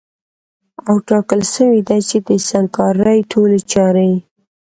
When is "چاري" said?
3.71-4.13